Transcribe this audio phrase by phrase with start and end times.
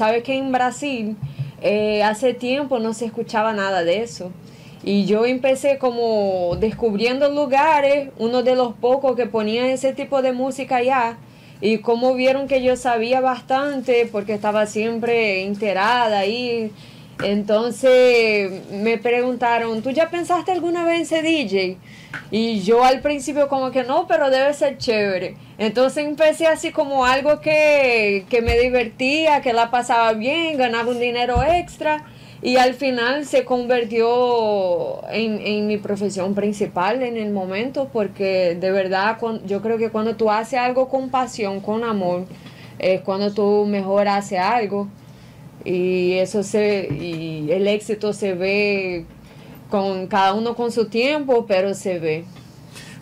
[0.00, 1.14] sabe que en Brasil
[1.60, 4.32] eh, hace tiempo no se escuchaba nada de eso.
[4.82, 10.32] Y yo empecé como descubriendo lugares, uno de los pocos que ponía ese tipo de
[10.32, 11.18] música allá.
[11.60, 16.72] Y como vieron que yo sabía bastante, porque estaba siempre enterada ahí.
[17.22, 21.76] Entonces me preguntaron, ¿tú ya pensaste alguna vez en ser DJ?
[22.30, 25.36] Y yo al principio como que no, pero debe ser chévere.
[25.58, 31.00] Entonces empecé así como algo que, que me divertía, que la pasaba bien, ganaba un
[31.00, 32.04] dinero extra
[32.42, 38.70] y al final se convirtió en, en, mi profesión principal en el momento porque de
[38.70, 42.24] verdad yo creo que cuando tú haces algo con pasión, con amor,
[42.78, 44.88] es cuando tú mejor haces algo
[45.64, 49.04] y eso se y el éxito se ve
[49.70, 52.24] con cada uno con su tiempo, pero se ve.